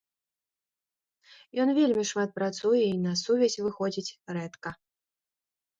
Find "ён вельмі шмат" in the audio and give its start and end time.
1.65-2.29